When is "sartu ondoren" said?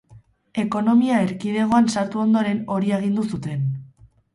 1.99-2.67